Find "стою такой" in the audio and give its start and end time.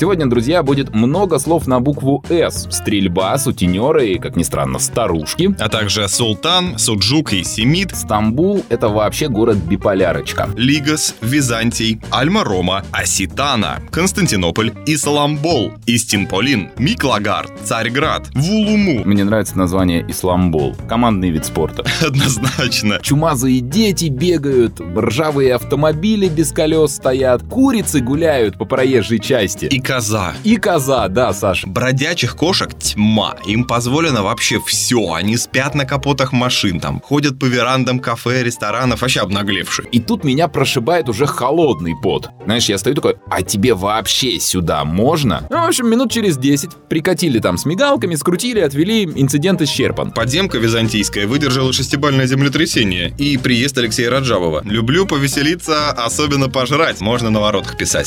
42.78-43.16